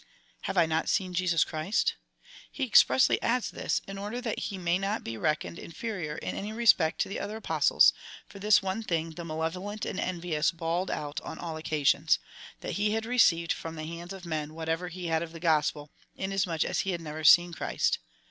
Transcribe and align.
Have 0.45 0.57
I 0.57 0.65
not 0.65 0.89
seen 0.89 1.13
Jesus 1.13 1.43
Christ? 1.43 1.93
He 2.51 2.63
expressly 2.63 3.21
adds 3.21 3.51
this, 3.51 3.81
in 3.87 3.99
order 3.99 4.19
that 4.19 4.39
he 4.39 4.57
may 4.57 4.79
not 4.79 5.03
be 5.03 5.15
reckoned 5.15 5.59
inferior 5.59 6.15
in 6.17 6.33
any 6.35 6.51
respect 6.51 6.99
to 7.01 7.07
the 7.07 7.19
other 7.19 7.35
Apostles, 7.37 7.93
for 8.25 8.39
this 8.39 8.63
one 8.63 8.81
thing 8.81 9.11
the 9.11 9.23
malevolent 9.23 9.85
and 9.85 9.99
envious 9.99 10.49
bawled 10.49 10.89
out 10.89 11.21
on 11.21 11.37
all 11.37 11.55
occasions— 11.55 12.17
that 12.61 12.77
he 12.81 12.93
had 12.93 13.05
received 13.05 13.51
from 13.53 13.75
the 13.75 13.85
hands 13.85 14.11
of 14.11 14.25
men 14.25 14.55
whatever 14.55 14.87
he 14.87 15.05
had 15.05 15.21
of 15.21 15.33
the 15.33 15.39
gospel, 15.39 15.91
inas 16.17 16.47
much 16.47 16.65
as 16.65 16.79
he 16.79 16.93
had 16.93 17.01
never 17.01 17.23
seen 17.23 17.53
Christ. 17.53 17.99